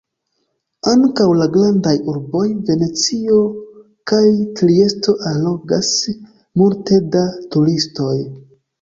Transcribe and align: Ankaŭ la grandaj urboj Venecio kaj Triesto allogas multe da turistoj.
Ankaŭ 0.91 1.27
la 1.41 1.47
grandaj 1.57 1.93
urboj 2.13 2.41
Venecio 2.71 3.37
kaj 4.15 4.25
Triesto 4.63 5.19
allogas 5.35 5.95
multe 6.65 7.03
da 7.17 7.27
turistoj. 7.55 8.15